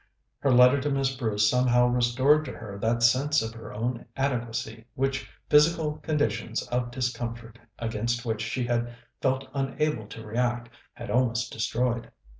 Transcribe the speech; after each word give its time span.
Her 0.39 0.51
letter 0.51 0.81
to 0.81 0.89
Miss 0.89 1.15
Bruce 1.15 1.47
somehow 1.47 1.85
restored 1.85 2.43
to 2.45 2.51
her 2.53 2.79
that 2.79 3.03
sense 3.03 3.43
of 3.43 3.53
her 3.53 3.71
own 3.71 4.03
adequacy 4.17 4.85
which 4.95 5.29
physical 5.47 5.97
conditions 5.99 6.63
of 6.69 6.89
discomfort, 6.89 7.59
against 7.77 8.25
which 8.25 8.41
she 8.41 8.65
had 8.65 8.95
felt 9.21 9.47
unable 9.53 10.07
to 10.07 10.25
react, 10.25 10.69
had 10.93 11.11
almost 11.11 11.51
destroyed. 11.53 12.09